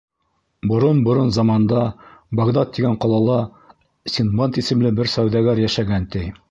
Борон-борон 0.69 1.29
заманда 1.37 1.83
Багдад 2.41 2.73
тигән 2.79 2.99
ҡалала 3.05 3.39
Синдбад 4.15 4.63
исемле 4.65 4.99
бер 5.01 5.17
сауҙагәр 5.17 5.65
йәшәгән, 5.69 6.13
ти. 6.17 6.31